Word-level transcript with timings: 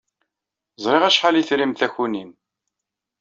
Ẓriɣ 0.83 1.03
acḥal 1.05 1.35
ay 1.35 1.45
trim 1.49 1.71
takunin. 1.79 2.31